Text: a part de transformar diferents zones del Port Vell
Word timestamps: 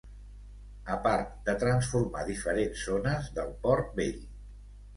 a 0.93 0.95
part 1.03 1.35
de 1.49 1.55
transformar 1.65 2.25
diferents 2.31 2.89
zones 2.89 3.31
del 3.39 3.55
Port 3.69 3.97
Vell 4.01 4.21